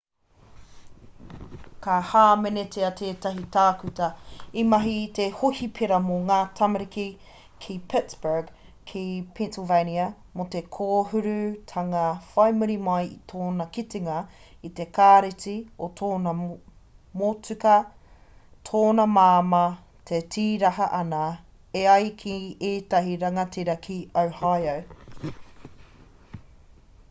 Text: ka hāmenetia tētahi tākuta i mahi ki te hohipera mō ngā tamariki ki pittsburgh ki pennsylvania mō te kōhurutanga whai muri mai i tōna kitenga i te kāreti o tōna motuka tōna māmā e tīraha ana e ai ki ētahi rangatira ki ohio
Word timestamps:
ka 1.85 1.95
hāmenetia 2.11 2.87
tētahi 3.01 3.41
tākuta 3.55 4.07
i 4.61 4.63
mahi 4.69 4.93
ki 5.01 5.09
te 5.17 5.27
hohipera 5.41 5.99
mō 6.05 6.15
ngā 6.29 6.37
tamariki 6.59 7.03
ki 7.65 7.75
pittsburgh 7.91 8.49
ki 8.93 9.03
pennsylvania 9.39 10.07
mō 10.41 10.47
te 10.55 10.63
kōhurutanga 10.77 12.05
whai 12.31 12.47
muri 12.63 12.79
mai 12.87 13.03
i 13.11 13.15
tōna 13.33 13.69
kitenga 13.77 14.17
i 14.71 14.73
te 14.81 14.89
kāreti 14.99 15.55
o 15.87 15.91
tōna 16.01 16.35
motuka 16.41 17.77
tōna 18.71 19.07
māmā 19.19 19.63
e 20.21 20.25
tīraha 20.37 20.89
ana 21.03 21.23
e 21.85 21.87
ai 21.99 22.11
ki 22.25 22.37
ētahi 22.73 23.17
rangatira 23.27 23.77
ki 23.87 24.03
ohio 24.27 24.77